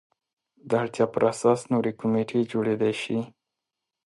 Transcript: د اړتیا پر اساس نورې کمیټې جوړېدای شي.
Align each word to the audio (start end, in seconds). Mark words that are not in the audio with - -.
د 0.69 0.71
اړتیا 0.81 1.05
پر 1.13 1.23
اساس 1.33 1.59
نورې 1.71 1.91
کمیټې 1.99 2.39
جوړېدای 2.51 2.93
شي. 3.01 3.19